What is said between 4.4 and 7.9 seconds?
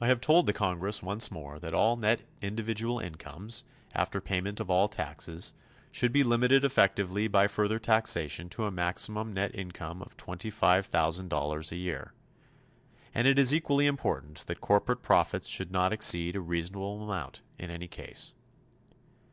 of all taxes, should be limited effectively by further